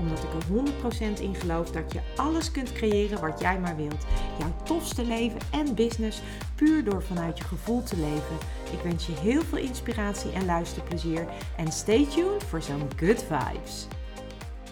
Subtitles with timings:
[0.00, 4.06] Omdat ik er 100% in geloof dat je alles kunt creëren wat jij maar wilt.
[4.38, 6.22] Jouw tofste leven en business
[6.56, 8.36] puur door vanuit je gevoel te leven.
[8.72, 11.26] Ik wens je heel veel inspiratie en luisterplezier.
[11.56, 13.88] En stay tuned voor zo'n good vibes.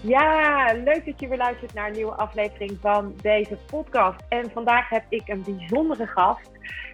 [0.03, 4.25] Ja, leuk dat je weer luistert naar een nieuwe aflevering van deze podcast.
[4.29, 6.51] En vandaag heb ik een bijzondere gast.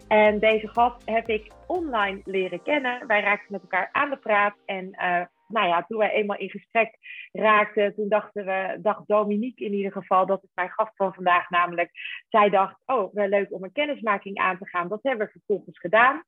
[0.08, 3.06] En deze gast heb ik online leren kennen.
[3.06, 4.54] Wij raakten met elkaar aan de praat.
[4.64, 5.20] En uh,
[5.54, 6.98] nou ja, toen wij eenmaal in gesprek
[7.32, 11.50] raakten, toen dachten we, dacht Dominique in ieder geval, dat is mijn gast van vandaag
[11.50, 11.90] namelijk.
[12.28, 14.88] Zij dacht, oh, wel leuk om een kennismaking aan te gaan.
[14.88, 16.22] Dat hebben we vervolgens gedaan.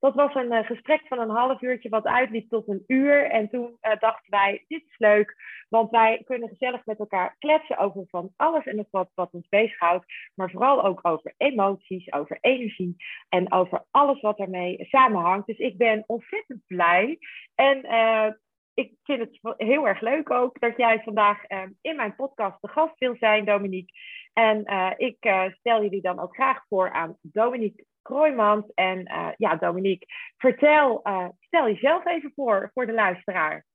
[0.00, 3.30] Dat was een uh, gesprek van een half uurtje wat uitliep tot een uur.
[3.30, 5.36] En toen uh, dachten wij, dit is leuk,
[5.68, 9.48] want wij kunnen gezellig met elkaar kletsen over van alles en nog wat wat ons
[9.48, 10.04] bezighoudt.
[10.34, 12.96] Maar vooral ook over emoties, over energie
[13.28, 15.46] en over alles wat ermee samenhangt.
[15.46, 17.18] Dus ik ben ontzettend blij.
[17.54, 18.30] En uh,
[18.74, 21.38] ik vind het heel erg leuk ook dat jij vandaag
[21.80, 23.92] in mijn podcast de gast wil zijn, Dominique.
[24.32, 24.64] En
[24.96, 25.16] ik
[25.58, 28.64] stel jullie dan ook graag voor aan Dominique Kroijmans.
[28.74, 31.02] En uh, ja, Dominique, vertel,
[31.40, 33.66] stel jezelf even voor, voor de luisteraar.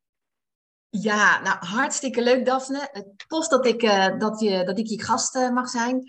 [0.90, 2.90] Ja, nou hartstikke leuk Daphne.
[2.92, 6.04] Het tof dat ik, uh, dat je, dat ik je gast mag zijn.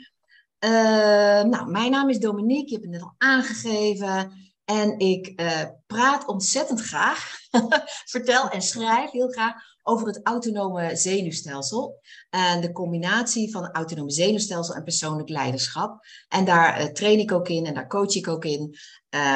[1.50, 4.32] nou, mijn naam is Dominique, je hebt het net al aangegeven.
[4.66, 5.42] En ik
[5.86, 7.38] praat ontzettend graag,
[8.14, 9.54] vertel en schrijf heel graag
[9.88, 12.00] over het autonome zenuwstelsel.
[12.30, 16.04] En de combinatie van autonome zenuwstelsel en persoonlijk leiderschap.
[16.28, 18.74] En daar uh, train ik ook in en daar coach ik ook in.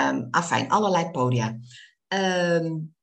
[0.08, 1.58] Um, afijn, allerlei podia.
[2.14, 2.94] Um,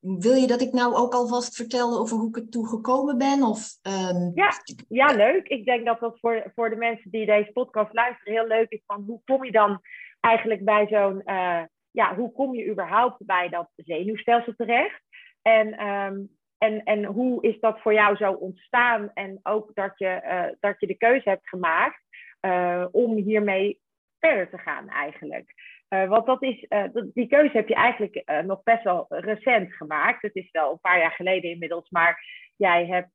[0.00, 3.42] wil je dat ik nou ook alvast vertel over hoe ik er toe gekomen ben?
[3.42, 4.32] Of, um...
[4.34, 4.50] ja,
[4.88, 5.46] ja, leuk.
[5.46, 8.82] Ik denk dat dat voor, voor de mensen die deze podcast luisteren heel leuk is.
[8.86, 9.80] Van hoe kom je dan
[10.26, 11.22] eigenlijk bij zo'n...
[11.24, 15.02] Uh, ja, hoe kom je überhaupt bij dat zenuwstelsel terecht?
[15.42, 16.28] En, um,
[16.58, 19.10] en, en hoe is dat voor jou zo ontstaan?
[19.14, 22.00] En ook dat je, uh, dat je de keuze hebt gemaakt
[22.40, 23.80] uh, om hiermee
[24.18, 25.74] verder te gaan eigenlijk.
[25.88, 30.22] Want dat is, die keuze heb je eigenlijk nog best wel recent gemaakt.
[30.22, 32.24] Het is wel een paar jaar geleden inmiddels, maar
[32.56, 33.10] jij hebt,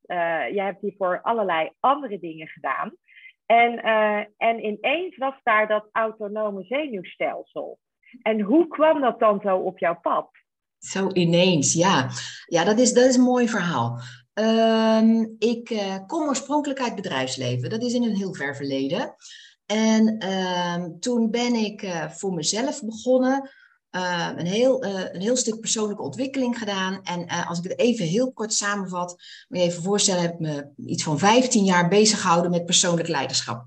[0.54, 2.96] jij hebt hiervoor allerlei andere dingen gedaan.
[3.52, 3.82] En,
[4.36, 7.78] en ineens was daar dat autonome zenuwstelsel.
[8.22, 10.28] En hoe kwam dat dan zo op jouw pad?
[10.78, 12.08] Zo ineens, ja.
[12.46, 14.00] Ja, dat is, dat is een mooi verhaal.
[14.34, 17.70] Um, ik uh, kom oorspronkelijk uit bedrijfsleven.
[17.70, 19.14] Dat is in een heel ver verleden.
[19.66, 23.50] En um, toen ben ik uh, voor mezelf begonnen.
[23.92, 27.02] Uh, een, heel, een heel stuk persoonlijke ontwikkeling gedaan.
[27.02, 29.08] En als ik het even heel kort samenvat,
[29.48, 33.66] moet je even voorstellen, heb me iets van 15 jaar bezig gehouden met persoonlijk leiderschap.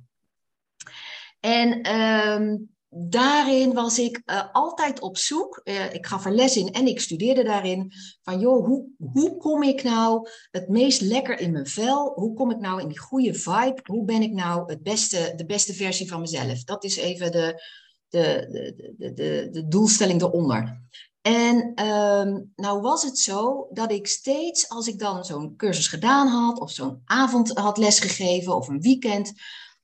[1.39, 4.21] En um, daarin was ik
[4.51, 5.61] altijd op zoek.
[5.91, 7.91] Ik gaf er les in en ik studeerde daarin.
[8.21, 12.11] Van joh, hoe, hoe kom ik nou het meest lekker in mijn vel?
[12.15, 13.79] Hoe kom ik nou in die goede vibe?
[13.83, 16.63] Hoe ben ik nou het beste, de beste versie van mezelf?
[16.63, 17.63] Dat is even de,
[18.09, 20.83] de, de, de, de, de doelstelling eronder.
[21.21, 26.27] En um, nou was het zo dat ik steeds, als ik dan zo'n cursus gedaan
[26.27, 29.33] had, of zo'n avond had lesgegeven, of een weekend,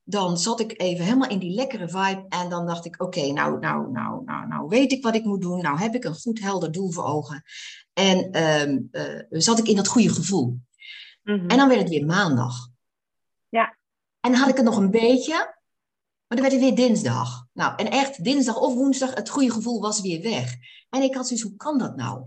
[0.03, 2.25] dan zat ik even helemaal in die lekkere vibe.
[2.29, 5.41] En dan dacht ik, oké, nou, nou, nou, nou, nou weet ik wat ik moet
[5.41, 5.61] doen.
[5.61, 7.43] Nou heb ik een goed helder doel voor ogen.
[7.93, 10.45] En um, uh, zat ik in dat goede gevoel.
[11.23, 11.47] Mm -hmm.
[11.47, 12.53] En dan werd het weer maandag.
[13.49, 13.77] Ja.
[14.19, 15.59] En dan had ik het nog een beetje.
[16.31, 17.47] Maar dan werd het weer dinsdag.
[17.53, 20.55] Nou, en echt dinsdag of woensdag, het goede gevoel was weer weg.
[20.89, 22.23] En ik had zoiets, hoe kan dat nou?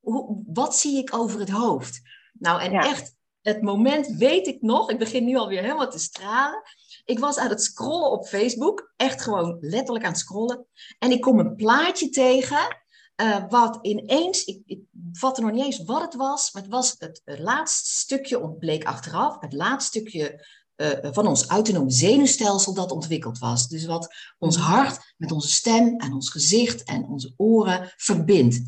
[0.00, 2.00] Hoe, wat zie ik over het hoofd?
[2.32, 2.84] Nou, en ja.
[2.84, 4.90] echt, het moment weet ik nog.
[4.90, 6.62] Ik begin nu alweer helemaal te stralen
[7.04, 10.66] ik was aan het scrollen op Facebook, echt gewoon letterlijk aan het scrollen.
[10.98, 12.82] En ik kom een plaatje tegen,
[13.22, 14.80] uh, wat ineens, ik, ik
[15.12, 18.84] vatte nog niet eens wat het was, maar het was het, het laatste stukje, ontbleek
[18.84, 23.68] achteraf, het laatste stukje uh, van ons autonome zenuwstelsel dat ontwikkeld was.
[23.68, 28.62] Dus wat ons hart met onze stem en ons gezicht en onze oren verbindt.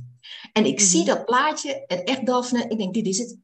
[0.52, 1.08] En ik zie mhm.
[1.08, 3.36] dat plaatje en echt Daphne, ik denk dit is het.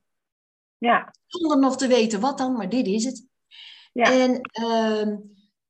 [0.78, 1.14] Ja.
[1.26, 3.26] Zonder nog te weten wat dan, maar dit is het.
[3.92, 4.12] Ja.
[4.12, 5.16] En uh,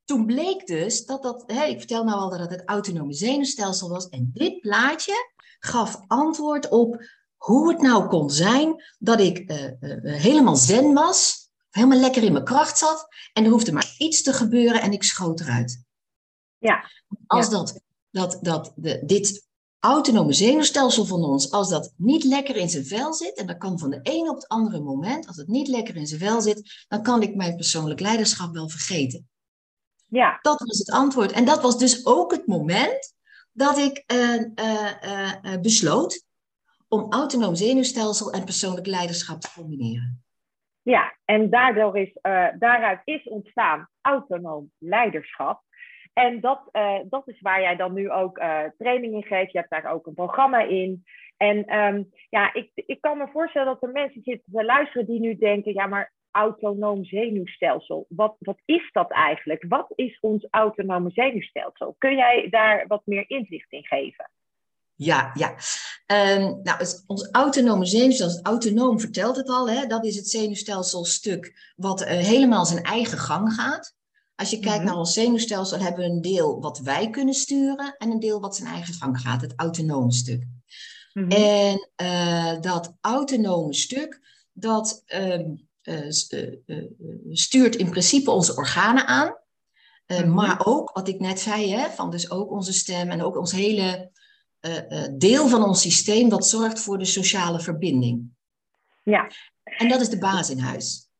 [0.05, 4.09] toen bleek dus dat dat, hè, ik vertel nou al dat het autonome zenuwstelsel was.
[4.09, 5.13] En dit plaatje
[5.59, 7.05] gaf antwoord op
[7.37, 11.42] hoe het nou kon zijn dat ik uh, uh, helemaal zen was,
[11.73, 13.07] helemaal lekker in mijn kracht zat.
[13.33, 15.83] En er hoefde maar iets te gebeuren en ik schoot eruit.
[16.57, 16.89] Ja.
[17.27, 17.79] Als dat,
[18.09, 19.47] dat, dat de, dit
[19.79, 23.79] autonome zenuwstelsel van ons, als dat niet lekker in zijn vel zit, en dat kan
[23.79, 26.85] van de ene op het andere moment, als het niet lekker in zijn vel zit,
[26.87, 29.29] dan kan ik mijn persoonlijk leiderschap wel vergeten.
[30.07, 30.39] Ja.
[30.41, 31.31] Dat was het antwoord.
[31.31, 33.13] En dat was dus ook het moment
[33.51, 36.25] dat ik uh, uh, besloot
[36.87, 40.23] om autonoom zenuwstelsel en persoonlijk leiderschap te combineren.
[40.83, 42.17] Ja, en daardoor is,
[42.59, 45.61] daaruit is ontstaan autonoom leiderschap.
[46.13, 49.51] En dat, uh, dat is waar jij dan nu ook uh, training in geeft.
[49.51, 51.03] Je hebt daar ook een programma in.
[51.37, 55.19] En um, ja, ik, ik kan me voorstellen dat er mensen zitten te luisteren die
[55.19, 59.65] nu denken: ja, maar autonoom zenuwstelsel, wat, wat is dat eigenlijk?
[59.67, 61.95] Wat is ons autonome zenuwstelsel?
[61.97, 64.29] Kun jij daar wat meer inzicht in geven?
[64.95, 65.55] Ja, ja.
[66.07, 71.73] Um, nou, het, ons autonome zenuwstelsel, autonoom vertelt het al, hè, dat is het zenuwstelselstuk
[71.75, 73.95] wat uh, helemaal zijn eigen gang gaat.
[74.35, 74.89] Als je kijkt mm -hmm.
[74.89, 78.55] naar ons zenuwstelsel, hebben we een deel wat wij kunnen sturen en een deel wat
[78.55, 80.43] zijn eigen gang gaat, het autonome stuk.
[81.13, 81.31] Mm -hmm.
[81.31, 84.19] En uh, dat autonome stuk,
[84.53, 85.39] dat uh,
[87.31, 89.37] stuurt in principe onze organen aan.
[90.07, 90.33] Mm -hmm.
[90.33, 93.51] Maar ook, wat ik net zei, hè, van dus ook onze stem en ook ons
[93.51, 94.11] hele
[95.17, 98.31] deel van ons systeem, dat zorgt voor de sociale verbinding.
[99.03, 99.27] Ja.
[99.63, 101.11] En dat is de baas in huis.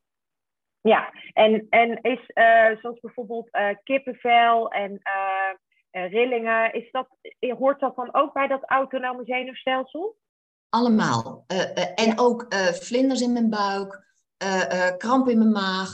[0.81, 7.07] Ja, en, en is uh, zoals bijvoorbeeld uh, kippenvel en uh, rillingen, is dat,
[7.39, 10.15] hoort dat dan ook bij dat autonome zenuwstelsel?
[10.69, 11.43] Allemaal.
[11.95, 14.03] en ook vlinders in mijn buik,
[14.97, 15.89] kramp in mijn maag,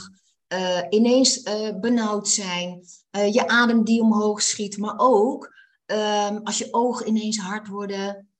[0.88, 1.42] ineens
[1.80, 2.80] benauwd zijn,
[3.10, 5.54] je adem die omhoog schiet, maar ook
[5.92, 8.30] um, als je ogen ineens hard worden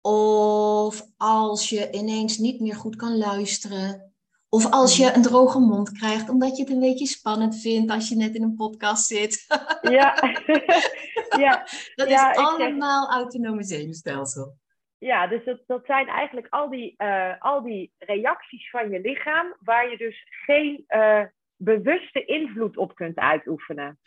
[0.00, 4.12] of als je ineens niet meer goed kan luisteren.
[4.48, 8.08] Of als je een droge mond krijgt, omdat je het een beetje spannend vindt als
[8.08, 9.46] je net in een podcast zit.
[9.82, 10.14] Ja,
[11.44, 11.66] ja.
[11.94, 13.14] dat ja, is allemaal zeg...
[13.14, 14.58] autonome zenuwstelsel.
[14.98, 19.56] Ja, dus dat, dat zijn eigenlijk al die, uh, al die reacties van je lichaam
[19.60, 21.24] waar je dus geen uh,
[21.56, 23.98] bewuste invloed op kunt uitoefenen.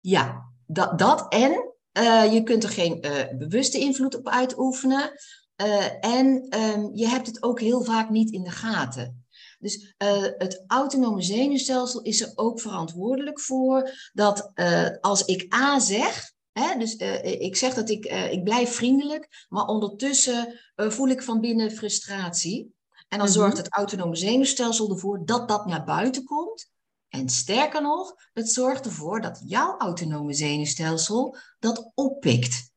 [0.00, 3.00] Ja, dat, dat en uh, je kunt er geen
[3.38, 5.12] bewuste invloed op uitoefenen.
[6.00, 9.24] en um, je hebt het ook heel vaak niet in de gaten.
[9.58, 9.94] Dus
[10.38, 14.52] het autonome zenuwstelsel is er ook verantwoordelijk voor dat
[15.00, 20.60] als ik A zeg, hè, dus ik zeg dat ik, ik blijf vriendelijk, maar ondertussen
[20.76, 22.74] voel ik van binnen frustratie.
[23.10, 23.36] En dan -hmm.
[23.36, 26.70] zorgt het autonome zenuwstelsel ervoor dat dat naar buiten komt.
[27.10, 32.72] En sterker nog, het zorgt ervoor dat jouw autonome zenuwstelsel dat oppikt.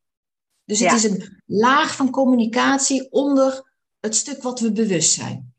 [0.65, 0.95] Dus het ja.
[0.95, 5.53] is een laag van communicatie onder het stuk wat we bewust zijn.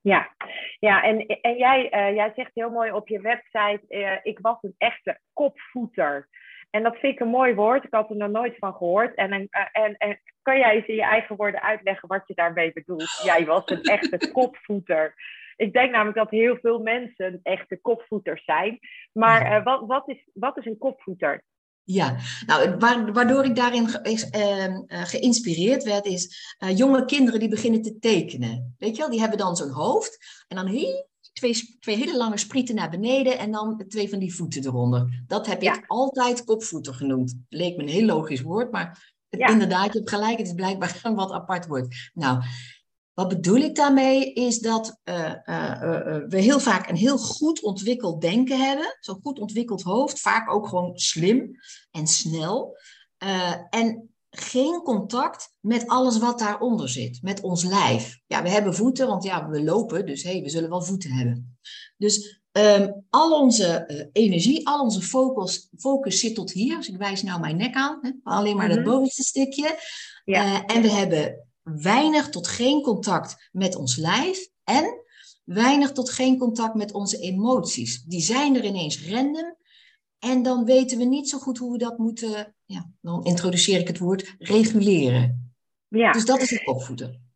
[0.00, 0.34] Ja,
[0.78, 4.56] ja en, en jij, uh, jij zegt heel mooi op je website, uh, ik was
[4.60, 6.28] een echte kopvoeter.
[6.70, 9.14] En dat vind ik een mooi woord, ik had er nog nooit van gehoord.
[9.14, 12.72] En, en, en, en kan jij eens in je eigen woorden uitleggen wat je daarmee
[12.72, 13.20] bedoelt?
[13.24, 15.14] Jij was een echte kopvoeter.
[15.58, 18.78] Ik denk namelijk dat heel veel mensen echte kopvoeters zijn.
[19.12, 21.44] Maar uh, wat, wat, is, wat is een kopvoeter?
[21.82, 22.16] Ja,
[22.46, 22.76] nou,
[23.12, 28.74] waardoor ik daarin ge, uh, geïnspireerd werd, is uh, jonge kinderen die beginnen te tekenen.
[28.78, 32.38] Weet je wel, die hebben dan zo'n hoofd en dan heel, twee, twee hele lange
[32.38, 35.22] sprieten naar beneden en dan twee van die voeten eronder.
[35.26, 35.74] Dat heb ja.
[35.74, 37.44] ik altijd kopvoeten genoemd.
[37.48, 39.48] Leek me een heel logisch woord, maar het, ja.
[39.48, 42.10] inderdaad, je hebt gelijk, het is blijkbaar een wat apart woord.
[42.14, 42.42] Nou,
[43.18, 47.62] wat bedoel ik daarmee is dat uh, uh, uh, we heel vaak een heel goed
[47.62, 51.50] ontwikkeld denken hebben, zo'n goed ontwikkeld hoofd, vaak ook gewoon slim
[51.90, 52.78] en snel.
[53.70, 58.18] en geen contact met alles wat daaronder zit, met ons lijf.
[58.26, 61.58] Ja, we hebben voeten, want ja, we lopen, dus hey, we zullen wel voeten hebben.
[61.96, 66.76] Dus um, al onze energie, al onze focus, focus zit tot hier.
[66.76, 68.10] Dus ik wijs nou mijn nek aan, hè?
[68.22, 69.78] alleen maar dat bovenste stukje.
[70.24, 70.64] Ja.
[70.64, 71.47] en we hebben
[71.82, 75.04] weinig tot geen contact met ons lijf en
[75.44, 78.02] weinig tot geen contact met onze emoties.
[78.02, 79.56] Die zijn er ineens random
[80.18, 83.86] en dan weten we niet zo goed hoe we dat moeten, ja, dan introduceer ik
[83.86, 85.54] het woord, reguleren.
[85.88, 86.12] Ja.
[86.12, 87.26] Dus dat is het opvoeden.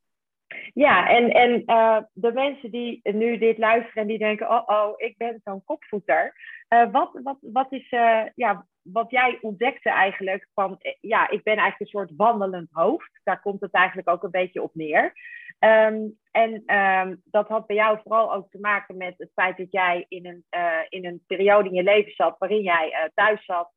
[0.75, 4.93] Ja, en, en uh, de mensen die nu dit luisteren en die denken, oh oh,
[4.97, 6.35] ik ben zo'n kopvoeter.
[6.69, 11.57] Uh, wat, wat, wat is, uh, ja, wat jij ontdekte eigenlijk van, ja, ik ben
[11.57, 13.21] eigenlijk een soort wandelend hoofd.
[13.25, 15.13] Daar komt het eigenlijk ook een beetje op neer.
[15.59, 19.73] Um, en um, dat had bij jou vooral ook te maken met het feit dat
[19.73, 23.45] jij in een, uh, in een periode in je leven zat waarin jij uh, thuis
[23.45, 23.71] zat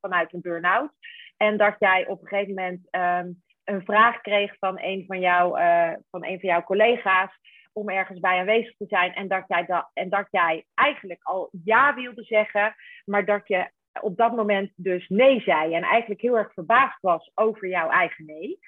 [0.00, 0.90] vanuit een burn-out.
[1.36, 5.50] En dat jij op een gegeven moment um, een vraag kreeg van een van, jou,
[6.10, 7.38] van een van jouw collega's
[7.72, 9.14] om ergens bij aanwezig te zijn.
[9.14, 13.70] En dat, jij dat, en dat jij eigenlijk al ja wilde zeggen, maar dat je
[14.00, 18.24] op dat moment dus nee zei en eigenlijk heel erg verbaasd was over jouw eigen
[18.24, 18.58] nee.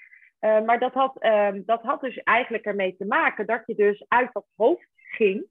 [0.41, 4.05] Uh, maar dat had, uh, dat had dus eigenlijk ermee te maken dat je dus
[4.09, 5.45] uit dat hoofd ging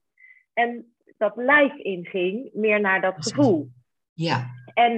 [0.53, 3.67] en dat lijf inging, meer naar dat gevoel.
[4.13, 4.45] Ja.
[4.73, 4.93] En,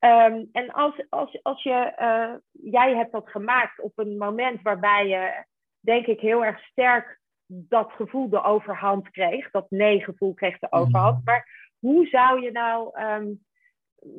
[0.00, 2.34] um, en als, als, als je, uh,
[2.72, 5.44] jij hebt dat gemaakt op een moment waarbij je,
[5.80, 11.16] denk ik, heel erg sterk dat gevoel de overhand kreeg, dat nee-gevoel kreeg de overhand.
[11.18, 11.22] Mm.
[11.24, 13.44] Maar hoe zou je nou um,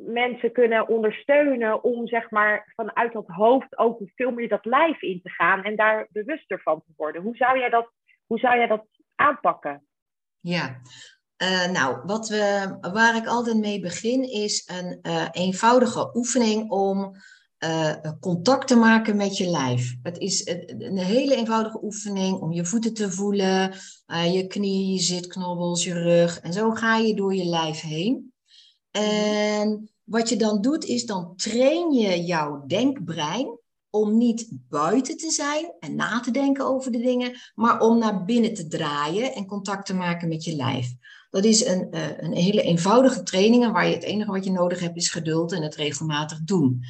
[0.06, 5.20] mensen kunnen ondersteunen om zeg maar vanuit dat hoofd ook veel meer dat lijf in
[5.22, 7.22] te gaan en daar bewuster van te worden?
[7.22, 7.90] Hoe zou jij dat,
[8.26, 9.86] hoe zou jij dat aanpakken?
[10.40, 10.80] Ja,
[11.42, 17.16] uh, nou, wat we, waar ik altijd mee begin is een uh, eenvoudige oefening om
[17.64, 19.94] uh, contact te maken met je lijf.
[20.02, 20.46] Het is
[20.78, 23.72] een hele eenvoudige oefening om je voeten te voelen,
[24.32, 26.40] je knieën, je zitknobbels, je rug.
[26.40, 28.33] En zo ga je door je lijf heen.
[29.00, 33.58] En wat je dan doet, is dan train je jouw denkbrein
[33.90, 38.24] om niet buiten te zijn en na te denken over de dingen, maar om naar
[38.24, 40.94] binnen te draaien en contact te maken met je lijf.
[41.30, 44.80] Dat is een, uh, een hele eenvoudige training waar je het enige wat je nodig
[44.80, 46.84] hebt is geduld en het regelmatig doen.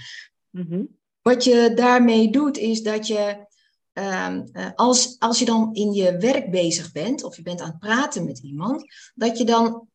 [0.51, 0.89] Mm-hmm.
[1.23, 3.47] Wat je daarmee doet is dat je,
[3.93, 7.71] um, uh, als, als je dan in je werk bezig bent of je bent aan
[7.71, 8.85] het praten met iemand,
[9.15, 9.89] dat je dan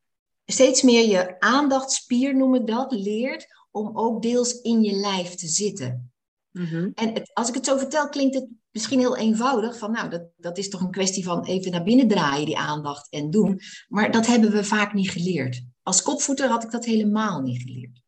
[0.52, 5.48] steeds meer je aandachtspier, noem ik dat, leert om ook deels in je lijf te
[5.48, 6.12] zitten.
[6.52, 6.92] Mm-hmm.
[6.94, 9.78] En het, als ik het zo vertel, klinkt het misschien heel eenvoudig.
[9.78, 13.12] Van nou, dat, dat is toch een kwestie van even naar binnen draaien, die aandacht
[13.12, 13.60] en doen.
[13.88, 15.66] Maar dat hebben we vaak niet geleerd.
[15.84, 18.02] Als kopvoeter had ik dat helemaal niet geleerd.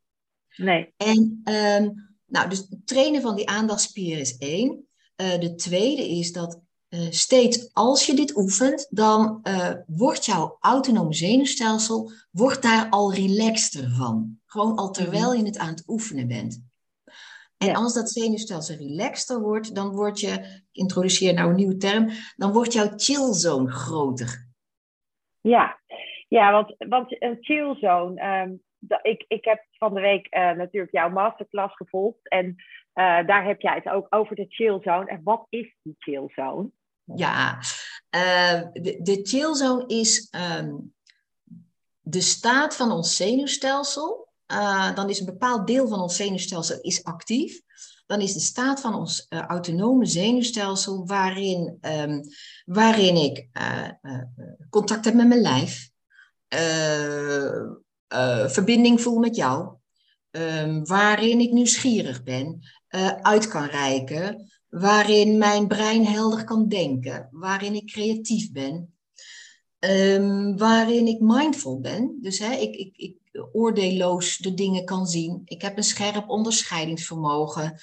[0.55, 0.93] Nee.
[0.97, 4.87] En um, nou, dus trainen van die aandachtspier is één.
[5.21, 6.59] Uh, de tweede is dat
[6.93, 13.13] uh, steeds als je dit oefent, dan uh, wordt jouw autonome zenuwstelsel wordt daar al
[13.13, 14.39] relaxter van.
[14.45, 15.37] Gewoon al terwijl mhm.
[15.37, 16.69] je het aan het oefenen bent.
[17.57, 17.73] En ja.
[17.73, 22.51] als dat zenuwstelsel relaxter wordt, dan word je, ik introduceer nou een nieuwe term, dan
[22.51, 24.49] wordt jouw chillzone groter.
[25.41, 25.79] Ja,
[26.27, 28.61] ja want, want een chillzone, um,
[29.01, 32.45] ik, ik heb van de week uh, natuurlijk jouw masterclass gevolgd en
[32.93, 35.05] uh, daar heb jij het ook over de chillzone.
[35.05, 36.71] En wat is die chillzone?
[37.15, 37.59] Ja,
[38.15, 40.93] uh, de, de chillzone is um,
[41.99, 44.29] de staat van ons zenuwstelsel.
[44.47, 47.61] Uh, dan is een bepaald deel van ons zenuwstelsel is actief.
[48.05, 52.21] Dan is de staat van ons uh, autonome zenuwstelsel waarin, um,
[52.65, 53.89] waarin ik uh,
[54.69, 55.89] contact heb met mijn lijf,
[58.47, 59.75] verbinding voel met jou,
[60.83, 62.59] waarin ik nieuwsgierig ben,
[63.21, 68.93] uit kan reiken, waarin mijn brein helder kan denken, waarin ik creatief ben,
[69.79, 72.17] um, waarin ik mindful ben.
[72.21, 73.17] Dus hè, ik, ik, ik
[73.51, 75.41] oordeelloos de dingen kan zien.
[75.45, 77.79] Ik heb een scherp onderscheidingsvermogen.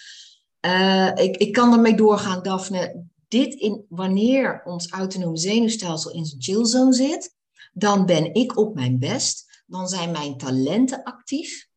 [0.61, 3.04] Uh, ik, ik kan ermee doorgaan, Daphne.
[3.28, 7.35] Dit in, wanneer ons autonome zenuwstelsel in zijn chillzone zit,
[7.73, 9.62] dan ben ik op mijn best.
[9.66, 11.68] Dan zijn mijn talenten actief.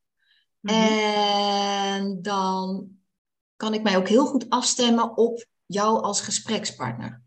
[0.59, 0.79] Mm -hmm.
[0.79, 2.89] En dan
[3.61, 7.21] kan ik mij ook heel goed afstemmen op jou als gesprekspartner.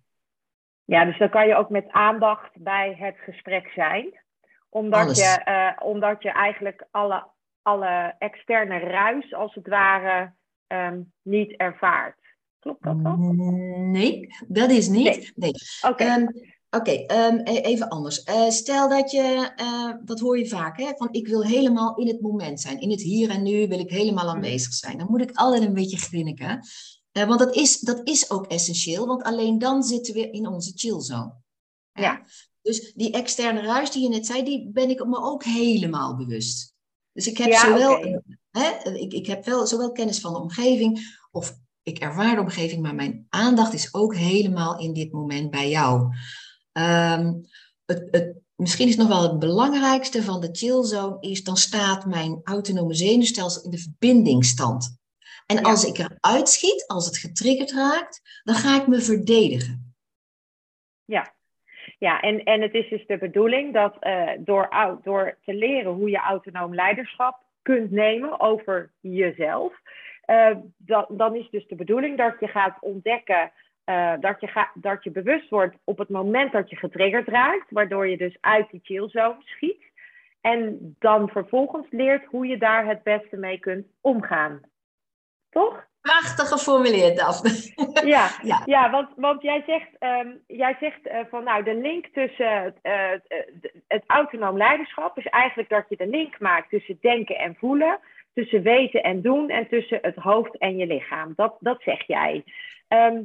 [0.85, 4.23] Ja, dus dan kan je ook met aandacht bij het gesprek zijn
[4.69, 7.27] omdat, je, uh, omdat je eigenlijk alle,
[7.63, 10.33] alle externe ruis, als het ware,
[10.67, 12.19] um, niet ervaart.
[12.59, 13.37] Klopt dat dan?
[13.91, 15.33] Nee, dat is niet.
[15.35, 15.53] Nee.
[15.83, 15.93] Oké.
[15.93, 16.21] Okay.
[16.21, 16.29] Um,
[16.75, 18.27] Oké, okay, um, even anders.
[18.29, 22.07] Uh, stel dat je, uh, dat hoor je vaak, hè, van ik wil helemaal in
[22.07, 22.81] het moment zijn.
[22.81, 24.99] In het hier en nu wil ik helemaal aanwezig zijn.
[24.99, 26.67] Dan moet ik altijd een beetje grinniken.
[27.13, 30.73] Uh, want dat is, dat is ook essentieel, want alleen dan zitten we in onze
[30.75, 31.35] chillzone.
[31.93, 32.23] Ja.
[32.63, 36.75] Dus die externe ruis die je net zei, die ben ik me ook helemaal bewust.
[37.13, 38.21] Dus ik heb, ja, zowel, okay.
[38.51, 42.83] hè, ik, ik heb wel zowel kennis van de omgeving, of ik ervaar de omgeving,
[42.83, 46.15] maar mijn aandacht is ook helemaal in dit moment bij jou.
[46.79, 47.47] Um,
[47.87, 52.41] het, het, misschien is nog wel het belangrijkste van de chillzone, is dan staat mijn
[52.45, 54.99] autonome zenuwstelsel in de verbindingsstand.
[55.47, 55.63] En ja.
[55.63, 59.95] als ik eruit schiet, als het getriggerd raakt, dan ga ik me verdedigen.
[61.05, 61.35] Ja,
[61.99, 64.69] ja, en, en het is dus de bedoeling dat uh, door,
[65.03, 69.73] door te leren hoe je autonoom leiderschap kunt nemen over jezelf,
[70.27, 73.53] uh, dat, dan is dus de bedoeling dat je gaat ontdekken,
[73.87, 77.71] uh, dat, je ga, dat je bewust wordt op het moment dat je getriggerd raakt,
[77.71, 79.83] waardoor je dus uit die chillzone schiet.
[80.41, 84.61] En dan vervolgens leert hoe je daar het beste mee kunt omgaan.
[85.51, 85.87] Toch?
[86.01, 87.73] Prachtig geformuleerd, Daphne.
[88.15, 88.63] Ja, ja.
[88.65, 92.79] ja want, want jij zegt, um, jij zegt uh, van nou, de link tussen het,
[92.83, 93.11] uh,
[93.89, 97.99] het autonoom leiderschap is eigenlijk dat je de link maakt tussen denken en voelen.
[98.35, 101.33] tussen weten en doen en tussen het hoofd en je lichaam.
[101.37, 102.45] Dat, dat zeg jij.
[102.89, 103.23] Ehm,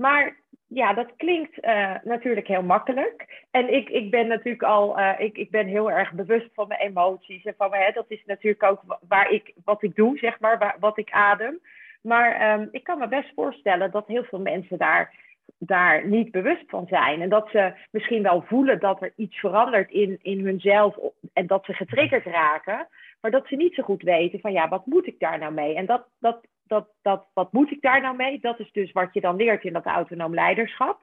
[0.00, 3.46] maar ja, dat klinkt uh, natuurlijk heel makkelijk.
[3.50, 6.80] En ik, ik ben natuurlijk al, uh, ik, ik ben heel erg bewust van mijn
[6.80, 7.44] emoties.
[7.44, 10.76] En van, hè, dat is natuurlijk ook waar ik, wat ik doe, zeg maar, waar,
[10.80, 11.60] wat ik adem.
[12.02, 15.14] Maar um, ik kan me best voorstellen dat heel veel mensen daar,
[15.58, 17.20] daar niet bewust van zijn.
[17.22, 20.96] En dat ze misschien wel voelen dat er iets verandert in, in hunzelf.
[21.32, 22.88] En dat ze getriggerd raken.
[23.20, 25.74] Maar dat ze niet zo goed weten van ja, wat moet ik daar nou mee?
[25.74, 26.40] En dat, dat
[26.70, 28.40] dat, dat, wat moet ik daar nou mee?
[28.40, 31.00] Dat is dus wat je dan leert in dat autonoom leiderschap.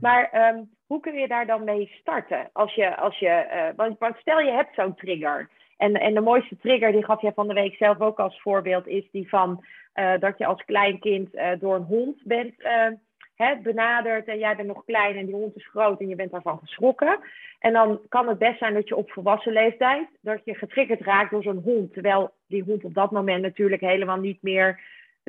[0.00, 2.50] Maar um, hoe kun je daar dan mee starten?
[2.52, 5.50] Als je, als je, uh, want, want, stel je hebt zo'n trigger.
[5.76, 8.86] En, en de mooiste trigger, die gaf je van de week zelf ook als voorbeeld,
[8.86, 12.54] is die van uh, dat je als klein kind uh, door een hond bent
[13.36, 14.26] hè, benaderd.
[14.26, 17.18] En jij bent nog klein en die hond is groot en je bent daarvan geschrokken.
[17.58, 21.30] En dan kan het best zijn dat je op volwassen leeftijd, dat je getriggerd raakt
[21.30, 21.92] door zo'n hond.
[21.92, 24.80] Terwijl die hond op dat moment natuurlijk helemaal niet meer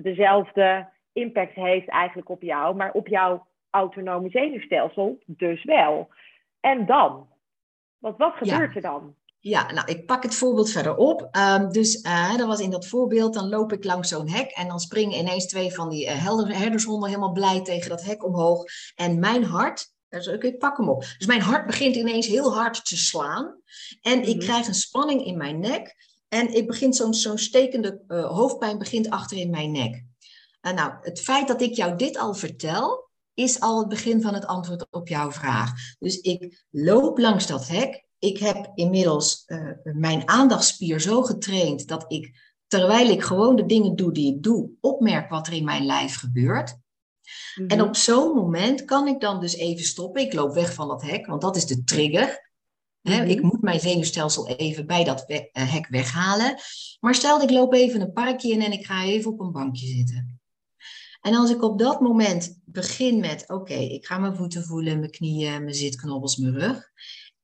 [0.02, 6.10] dezelfde impact heeft eigenlijk op jou, maar op jouw autonome zenuwstelsel dus wel.
[6.60, 7.28] En dan?
[7.98, 9.16] Want wat gebeurt er dan?
[9.42, 11.30] Ja, nou, ik pak het voorbeeld verder op.
[11.32, 14.68] Um, dus uh, dat was in dat voorbeeld, dan loop ik langs zo'n hek en
[14.68, 18.64] dan springen ineens twee van die uh, herdershonden helemaal blij tegen dat hek omhoog.
[18.96, 21.00] En mijn hart, dus ik pak hem op.
[21.18, 23.56] Dus mijn hart begint ineens heel hard te slaan.
[24.02, 24.46] En ik mhm.
[24.46, 25.96] krijg een spanning in mijn nek.
[26.30, 30.04] En ik begin zo'n zo'n stekende uh, hoofdpijn begint achter in mijn nek.
[30.62, 34.34] Uh, nou, het feit dat ik jou dit al vertel, is al het begin van
[34.34, 35.72] het antwoord op jouw vraag.
[36.00, 38.08] Dus ik loop langs dat hek.
[38.20, 43.96] Ik heb inmiddels uh, mijn aandachtspier zo getraind dat ik, terwijl ik gewoon de dingen
[43.96, 46.78] doe die ik doe, opmerk wat er in mijn lijf gebeurt.
[47.56, 47.82] En mhm.
[47.82, 50.22] op zo'n moment kan ik dan dus even stoppen.
[50.22, 52.49] Ik loop weg van dat hek, want dat is de trigger.
[53.02, 53.30] Mhm.
[53.30, 56.56] ik moet mijn zenuwstelsel even bij dat eh, hek weghalen.
[57.00, 59.88] Maar stel ik loop even een parkje in en ik ga even op een bankje
[59.88, 60.40] zitten.
[61.22, 65.12] En als ik op dat moment begin met, oké, ik ga mijn voeten voelen, mijn
[65.12, 66.92] knieën, mijn zitknobbels, mijn rug.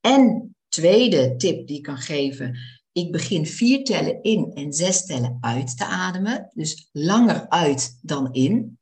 [0.02, 2.58] En tweede tip die ik kan geven,
[2.92, 6.52] ik begin vier tellen in en zes tellen uit te ademen.
[6.54, 8.80] Dus langer uit dan in.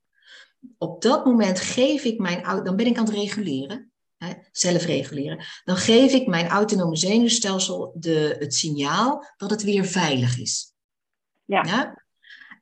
[0.78, 3.92] Op dat moment geef ik mijn, dan ben ik aan het reguleren
[4.51, 10.39] zelf reguleren, dan geef ik mijn autonome zenuwstelsel de, het signaal dat het weer veilig
[10.39, 10.73] is.
[11.45, 11.63] Ja.
[11.63, 12.03] ja?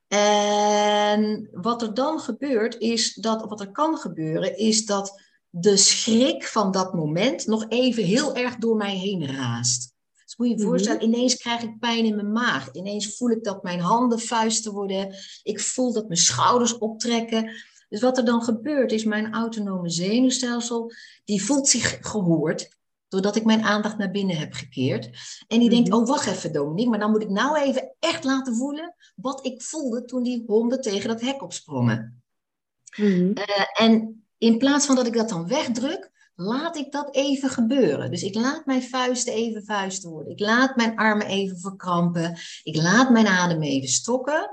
[0.07, 6.47] En wat er dan gebeurt, is dat, wat er kan gebeuren, is dat de schrik
[6.47, 9.93] van dat moment nog even heel erg door mij heen raast.
[10.23, 10.69] Dus moet je je mhm.
[10.69, 12.71] voorstellen, ineens krijg ik pijn in mijn maag.
[12.71, 15.15] Ineens voel ik dat mijn handen vuisten worden.
[15.43, 17.51] Ik voel dat mijn schouders optrekken.
[17.91, 20.91] Dus wat er dan gebeurt is mijn autonome zenuwstelsel,
[21.25, 22.69] die voelt zich gehoord
[23.07, 25.09] doordat ik mijn aandacht naar binnen heb gekeerd.
[25.47, 25.97] En die denkt, mhm.
[25.97, 29.61] oh wacht even Dominique, maar dan moet ik nou even echt laten voelen wat ik
[29.61, 32.23] voelde toen die honden tegen dat hek opsprongen.
[32.95, 33.33] Mm
[33.73, 38.11] en in plaats van dat ik dat dan wegdruk, laat ik dat even gebeuren.
[38.11, 40.31] Dus ik laat mijn vuisten even vuisten worden.
[40.31, 42.37] Ik laat mijn armen even verkrampen.
[42.63, 44.51] Ik laat mijn adem even stokken.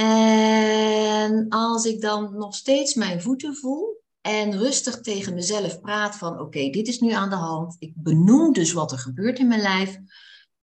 [0.00, 6.40] En als ik dan nog steeds mijn voeten voel en rustig tegen mezelf praat van
[6.40, 7.76] oké, dit is nu aan de hand.
[7.78, 9.98] Ik benoem dus wat er gebeurt in mijn lijf.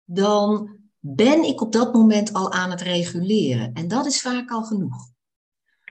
[0.05, 3.73] Dan ben ik op dat moment al aan het reguleren.
[3.73, 4.95] En dat is vaak al genoeg.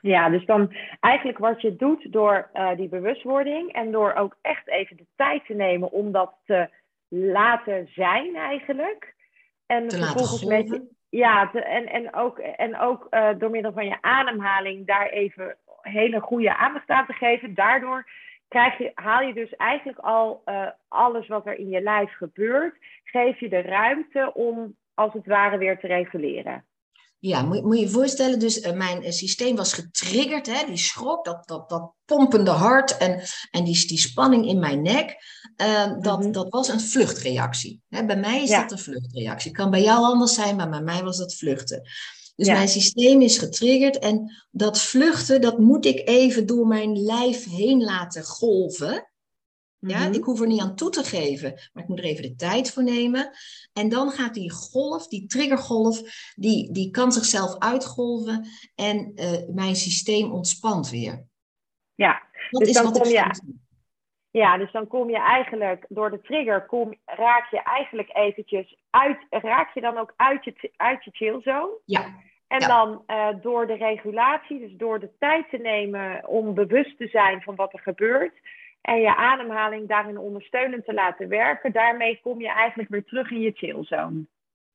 [0.03, 4.69] Ja, dus dan eigenlijk wat je doet door uh, die bewustwording en door ook echt
[4.69, 6.71] even de tijd te nemen om dat te
[7.09, 9.15] laten zijn eigenlijk.
[9.67, 13.87] En te vervolgens met je, ja, en, en ook, en ook uh, door middel van
[13.87, 17.55] je ademhaling daar even hele goede aandacht aan te geven.
[17.55, 18.09] Daardoor
[18.48, 22.77] krijg je, haal je dus eigenlijk al uh, alles wat er in je lijf gebeurt,
[23.05, 26.64] geef je de ruimte om als het ware weer te reguleren.
[27.27, 30.77] Ja, moet, moet je je voorstellen, dus uh, mijn uh, systeem was getriggerd, hè, die
[30.77, 35.17] schrok, dat, dat, dat pompende hart en, en die, die spanning in mijn nek,
[35.63, 36.33] uh, dat, mm -hmm.
[36.33, 37.81] dat was een vluchtreactie.
[37.89, 38.61] Hè, bij mij is ja.
[38.61, 39.51] dat een vluchtreactie.
[39.51, 41.83] Het kan bij jou anders zijn, maar bij mij was dat vluchten.
[42.37, 42.53] Dus ja.
[42.53, 47.83] mijn systeem is getriggerd en dat vluchten, dat moet ik even door mijn lijf heen
[47.83, 49.09] laten golven.
[49.87, 50.12] Ja, mm -hmm.
[50.12, 52.73] ik hoef er niet aan toe te geven, maar ik moet er even de tijd
[52.73, 53.31] voor nemen.
[53.73, 56.01] En dan gaat die golf, die triggergolf,
[56.35, 61.27] die, die kan zichzelf uitgolven en uh, mijn systeem ontspant weer.
[61.94, 63.62] Ja, dat dus is dan wat kom je.
[64.31, 69.18] Ja, dus dan kom je eigenlijk door de trigger, kom, raak je eigenlijk eventjes uit,
[69.31, 71.81] raak je dan ook uit je, uit je chillzone.
[71.85, 72.05] Ja.
[72.47, 72.66] En ja.
[72.66, 77.42] dan uh, door de regulatie, dus door de tijd te nemen om bewust te zijn
[77.42, 78.35] van wat er gebeurt,
[78.85, 83.40] en je ademhaling daarin ondersteunend te laten werken, daarmee kom je eigenlijk weer terug in
[83.40, 84.27] je chillzone.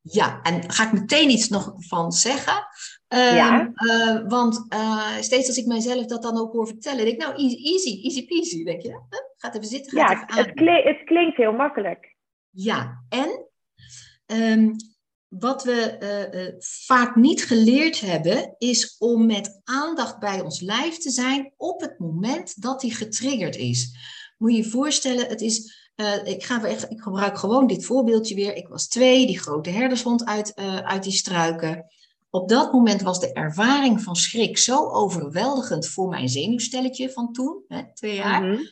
[0.01, 2.67] Ja, en ga ik meteen iets nog van zeggen.
[3.07, 3.71] Um, ja.
[3.75, 7.35] Uh, want uh, steeds als ik mijzelf dat dan ook hoor vertellen, denk ik, nou,
[7.35, 8.89] easy, easy, easy peasy, denk je.
[8.89, 9.19] Huh?
[9.37, 12.15] Gaat even zitten, gaat ja, even het, klinkt, het klinkt heel makkelijk.
[12.49, 13.47] Ja, en
[14.25, 14.75] um,
[15.29, 15.97] wat we
[16.33, 21.81] uh, vaak niet geleerd hebben, is om met aandacht bij ons lijf te zijn op
[21.81, 23.95] het moment dat die getriggerd is.
[24.37, 28.35] Moet je je voorstellen, het is uh, ik, ga echt, ik gebruik gewoon dit voorbeeldje
[28.35, 28.55] weer.
[28.55, 31.85] Ik was twee, die grote herdershond uit, uit die struiken.
[32.29, 37.63] Op dat moment was de ervaring van schrik zo overweldigend voor mijn zenuwstelletje van toen,
[37.67, 38.71] hè, twee jaar, mm -hmm.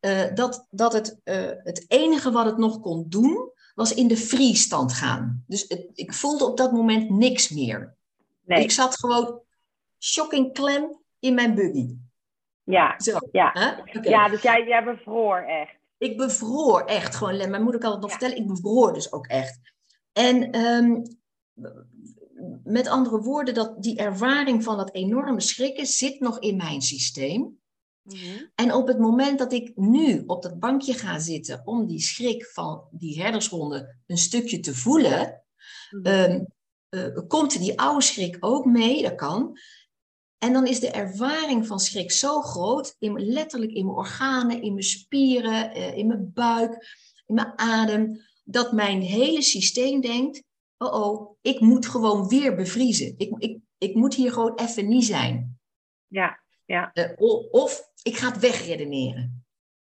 [0.00, 1.20] uh, dat, dat het,
[1.64, 5.44] het enige wat het nog kon doen, was in de freestand gaan.
[5.46, 7.96] Dus het, ik voelde op dat moment niks meer.
[8.44, 8.62] Nee.
[8.62, 9.40] Ik zat gewoon
[9.98, 11.96] shocking klem in mijn buggy.
[12.64, 13.50] Ja, Zo, ja.
[13.94, 14.10] Okay.
[14.10, 15.74] ja dus jij, jij bevroor echt.
[15.98, 17.50] Ik bevroor echt gewoon.
[17.50, 18.16] Mijn moeder kan het nog ja.
[18.16, 18.42] vertellen.
[18.42, 19.60] Ik bevroor dus ook echt.
[20.12, 21.02] En um,
[22.64, 27.60] met andere woorden, dat die ervaring van dat enorme schrikken zit nog in mijn systeem.
[28.02, 28.50] Mm -hmm.
[28.54, 32.46] En op het moment dat ik nu op dat bankje ga zitten om die schrik
[32.46, 35.44] van die herdershonden een stukje te voelen,
[35.90, 36.12] mm -hmm.
[36.30, 36.46] um,
[36.90, 39.58] uh, komt die oude schrik ook mee, dat kan.
[40.38, 44.72] En dan is de ervaring van schrik zo groot, in, letterlijk in mijn organen, in
[44.72, 46.72] mijn spieren, uh, in mijn buik,
[47.26, 50.42] in mijn adem, dat mijn hele systeem denkt,
[50.78, 53.14] oh oh, ik moet gewoon weer bevriezen.
[53.16, 55.60] Ik, ik, ik moet hier gewoon even niet zijn.
[56.06, 56.90] Ja, ja.
[56.94, 59.44] Uh, of ik ga het wegredeneren.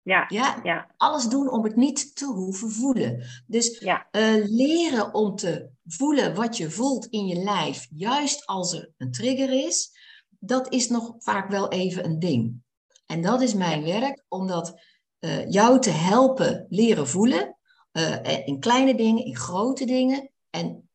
[0.01, 0.93] Ja, ja, ja.
[0.97, 3.23] Alles doen om het niet te hoeven voelen.
[3.47, 4.07] Dus ja.
[4.11, 9.11] uh, leren om te voelen wat je voelt in je lijf, juist als er een
[9.11, 9.91] trigger is,
[10.39, 12.63] dat is nog vaak wel even een ding.
[13.05, 14.81] En dat is mijn werk, om dat
[15.19, 17.57] uh, jou te helpen leren voelen.
[17.91, 20.31] Uh, in kleine dingen, in grote dingen.
[20.49, 20.89] En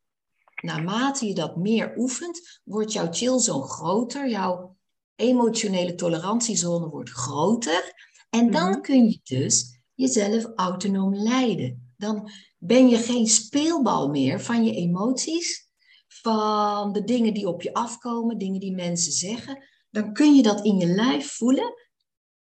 [0.62, 4.28] naarmate je dat meer oefent, wordt jouw chillzone groter.
[4.28, 4.76] Jouw
[5.20, 7.92] emotionele tolerantiezone wordt groter.
[8.30, 8.82] En dan mm-hmm.
[8.82, 11.94] kun je dus jezelf autonoom leiden.
[11.96, 15.68] Dan ben je geen speelbal meer van je emoties,
[16.08, 20.64] van de dingen die op je afkomen, dingen die mensen zeggen, dan kun je dat
[20.64, 21.74] in je lijf voelen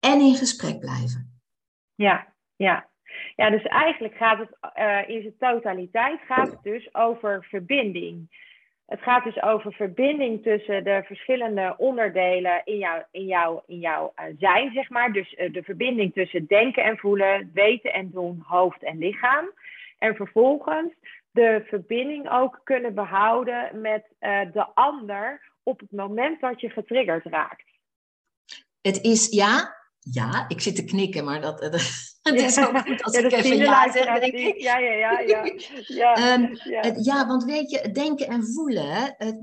[0.00, 1.42] en in gesprek blijven.
[1.94, 2.92] Ja, ja.
[3.36, 8.42] Ja, dus eigenlijk gaat het uh, in zijn totaliteit gaat het dus over verbinding.
[8.86, 14.12] Het gaat dus over verbinding tussen de verschillende onderdelen in jouw, in jouw, in jouw
[14.16, 15.12] uh, zijn, zeg maar.
[15.12, 19.52] Dus uh, de verbinding tussen denken en voelen, weten en doen, hoofd en lichaam.
[19.98, 20.92] En vervolgens
[21.30, 27.24] de verbinding ook kunnen behouden met uh, de ander op het moment dat je getriggerd
[27.24, 27.64] raakt.
[28.80, 29.76] Het is ja,
[30.10, 31.72] ja, ik zit te knikken, maar dat, dat
[32.22, 34.60] het is ook goed als ja, ik even ja zeg, denk ik.
[34.60, 35.20] Ja, ja, ja.
[35.20, 35.44] Ja,
[35.86, 36.80] ja, um, ja.
[36.80, 39.38] Het, ja want weet je, denken en voelen, het,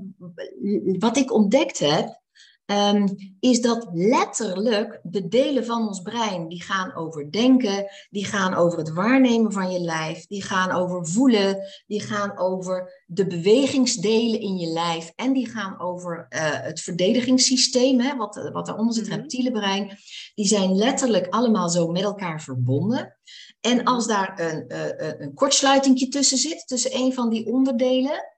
[0.98, 2.21] wat ik ontdekt heb,
[2.66, 8.54] um, is dat letterlijk de delen van ons brein die gaan over denken, die gaan
[8.54, 14.40] over het waarnemen van je lijf, die gaan over voelen, die gaan over de bewegingsdelen
[14.40, 19.02] in je lijf en die gaan over uh, het verdedigingssysteem, hè, wat, wat daaronder zit,
[19.02, 19.28] het mm-hmm.
[19.28, 19.98] reptiele brein.
[20.34, 23.16] Die zijn letterlijk allemaal zo met elkaar verbonden.
[23.60, 28.31] En als daar een, uh, een kortsluiting tussen zit, tussen een van die onderdelen,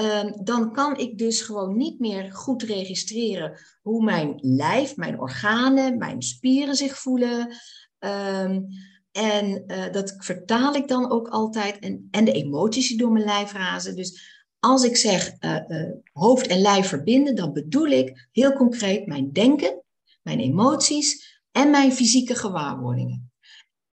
[0.00, 5.98] Um, dan kan ik dus gewoon niet meer goed registreren hoe mijn lijf, mijn organen,
[5.98, 7.56] mijn spieren zich voelen.
[7.98, 8.68] Um,
[9.12, 11.78] en uh, dat vertaal ik dan ook altijd.
[11.78, 13.96] En, en de emoties die door mijn lijf razen.
[13.96, 19.06] Dus als ik zeg uh, uh, hoofd en lijf verbinden, dan bedoel ik heel concreet
[19.06, 19.82] mijn denken,
[20.22, 23.32] mijn emoties en mijn fysieke gewaarwordingen.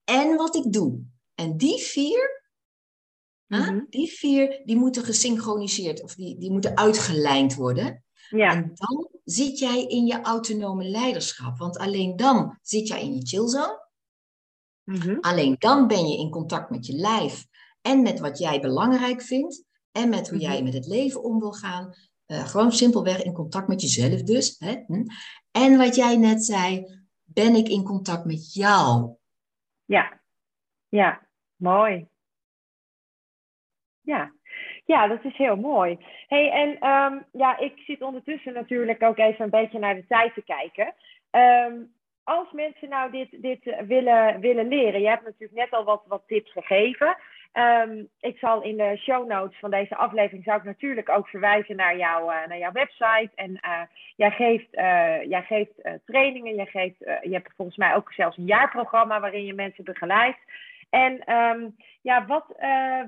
[0.05, 1.01] En wat ik doe.
[1.35, 2.38] En die vier,
[3.49, 3.87] Mm-hmm.
[3.91, 8.05] Die vier die moeten gesynchroniseerd of die, die moeten uitgelijnd worden.
[8.31, 8.51] Ja.
[8.51, 11.59] En dan zit jij in je autonome leiderschap.
[11.59, 13.87] Want alleen dan zit jij in je chillzone.
[14.85, 15.19] Mm-hmm.
[15.21, 17.47] Alleen dan ben je in contact met je lijf
[17.81, 19.65] en met wat jij belangrijk vindt.
[19.93, 20.53] En met hoe mm-hmm.
[20.53, 21.95] jij met het leven om wil gaan.
[22.27, 24.57] Uh, gewoon simpelweg in contact met jezelf dus.
[24.59, 24.83] Hè?
[24.87, 25.05] Hm?
[25.51, 26.85] En wat jij net zei,
[27.25, 29.15] ben ik in contact met jou?
[29.85, 30.21] Ja,
[30.89, 32.08] ja, mooi.
[34.09, 34.33] Ja.
[34.85, 35.99] ja, dat is heel mooi.
[36.29, 40.35] hey, en um, ja, ik zit ondertussen natuurlijk ook even een beetje naar de tijd
[40.35, 40.95] te kijken.
[41.31, 41.93] Um,
[42.25, 46.23] als mensen nou dit, dit willen, willen leren, je hebt natuurlijk net al wat, wat
[46.27, 47.17] tips gegeven.
[47.53, 51.77] Um, ik zal in de show notes van deze aflevering zou ik natuurlijk ook verwijzen
[51.77, 53.31] naar, jou, uh, naar jouw website.
[53.35, 53.81] En uh,
[54.17, 54.69] jij geeft,
[55.29, 55.73] jij geeft
[56.05, 60.39] trainingen, jij geeft, je hebt volgens mij ook zelfs een jaarprogramma waarin je mensen begeleidt.
[60.91, 61.69] En ehm,
[62.03, 62.47] ja, wat,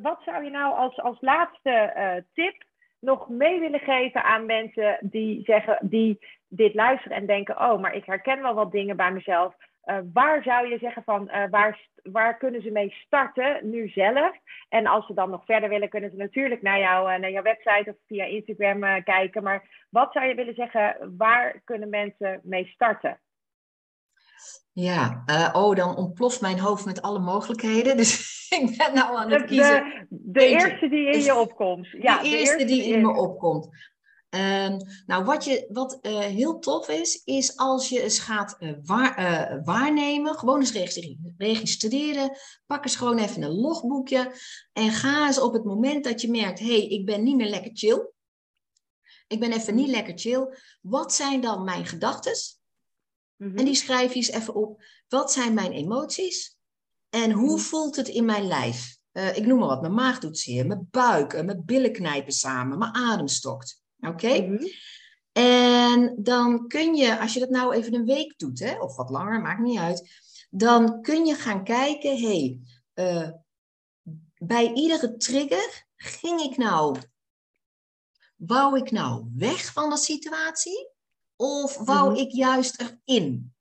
[0.03, 2.65] wat zou je nou als, als laatste tip
[3.01, 7.95] nog mee willen geven aan mensen die zeggen, die dit luisteren en denken, oh, maar
[7.95, 9.55] ik herken wel wat dingen bij mezelf.
[9.85, 14.37] Uh, waar zou je zeggen van waar, waar kunnen ze mee starten nu zelf?
[14.69, 17.43] En als ze dan nog verder willen, kunnen ze natuurlijk naar, jou, uh, naar jouw
[17.43, 19.43] website of via Instagram kijken.
[19.43, 23.19] Maar wat zou je willen zeggen, waar kunnen mensen mee starten?
[24.73, 25.23] Ja,
[25.53, 27.97] oh, dan ontploft mijn hoofd met alle mogelijkheden.
[28.01, 30.07] Dus ik ben nou aan het kiezen.
[30.09, 31.87] De, de eerste die in je opkomt.
[31.87, 33.69] Ja, de, eerste, die in me opkomt.
[34.35, 34.77] Um,
[35.07, 39.61] nou, wat, je, wat uh, heel tof is, is als je eens gaat uh, waar,
[39.65, 41.03] waarnemen, gewoon eens
[41.37, 44.33] registreren, pak eens gewoon even een logboekje
[44.73, 47.49] en ga eens op het moment dat je merkt, hé, hey, ik ben niet meer
[47.49, 48.11] lekker chill,
[49.27, 52.33] ik ben even niet lekker chill, wat zijn dan mijn gedachten?
[53.41, 53.57] Mm -hmm.
[53.57, 54.83] En die schrijf je eens even op.
[55.09, 56.59] Wat zijn mijn emoties?
[57.09, 57.61] En hoe mhm.
[57.61, 58.99] voelt het in mijn lijf?
[59.13, 62.95] ik noem maar wat, mijn maag doet zeer, mijn buik, mijn billen knijpen samen, mijn
[62.95, 63.83] adem stokt.
[64.01, 64.41] Oké?
[64.41, 64.67] Mhm.
[65.33, 69.11] En dan kun je, als je dat nou even een week doet, hè, of wat
[69.11, 70.11] langer, maakt niet uit,
[70.51, 72.61] dan kun je gaan kijken, hé, hey,
[72.95, 73.31] uh,
[74.37, 76.97] bij iedere trigger ging ik nou,
[78.37, 80.91] wou ik nou weg van de situatie?
[81.41, 82.21] Of wou mhm.
[82.21, 83.55] ik juist erin?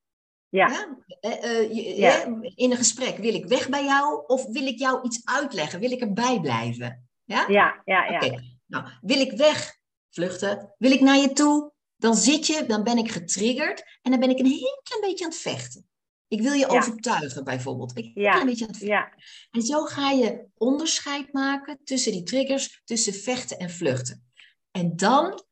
[0.49, 0.67] Ja.
[0.67, 0.97] ja?
[1.21, 2.25] Uh, uh, ja.
[2.55, 5.79] In een gesprek, wil ik weg bij jou of wil ik jou iets uitleggen?
[5.79, 7.09] Wil ik erbij blijven?
[7.23, 8.03] Ja, ja, ja.
[8.03, 8.15] ja.
[8.15, 8.57] Okay.
[8.65, 9.75] Nou, wil ik weg
[10.09, 10.73] vluchten.
[10.77, 11.71] Wil ik naar je toe?
[11.95, 15.23] Dan zit je, dan ben ik getriggerd en dan ben ik een heel klein beetje
[15.23, 15.89] aan het vechten.
[16.27, 17.97] Ik wil je overtuigen bijvoorbeeld.
[17.97, 18.39] Ik ben ja.
[18.39, 18.97] een beetje aan het vechten.
[18.97, 19.13] Ja.
[19.51, 24.31] En zo ga je onderscheid maken tussen die triggers, tussen vechten en vluchten.
[24.71, 25.43] En dan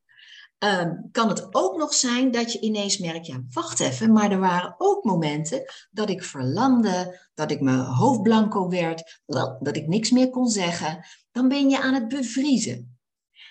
[0.58, 4.38] ehm, kan het ook nog zijn dat je ineens merkt, ja, wacht even, maar er
[4.38, 9.22] waren ook momenten dat ik verlamde, dat ik mijn hoofd blanco werd,
[9.60, 11.06] dat ik niks meer kon zeggen.
[11.32, 12.98] Dan ben je aan het bevriezen.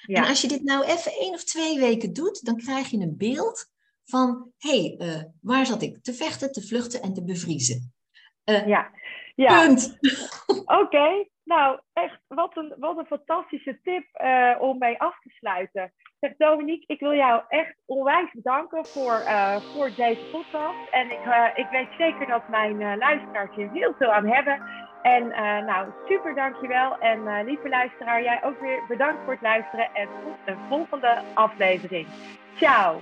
[0.06, 3.18] En als je dit nou even één of twee weken doet, dan krijg je een
[3.18, 3.66] beeld
[4.06, 7.94] van, hé, hey, uh, waar zat ik te vechten, te vluchten en te bevriezen?
[8.46, 8.92] Uh, ja.
[9.36, 9.66] ja.
[9.66, 9.98] Punt.
[10.82, 15.94] Oké, nou echt, wat een, wat een fantastische tip uh, om mee af te sluiten.
[16.20, 19.22] Zeg Dominique, ik wil jou echt onwijs bedanken voor,
[19.74, 20.90] voor deze podcast.
[20.92, 21.20] En ik,
[21.56, 24.62] ik weet zeker dat mijn luisteraars hier heel veel aan hebben.
[25.02, 25.28] En
[25.66, 26.98] nou, super dankjewel.
[26.98, 29.90] En lieve luisteraar, jij ook weer bedankt voor het luisteren.
[29.94, 32.08] En tot een volgende aflevering.
[32.56, 33.02] Ciao!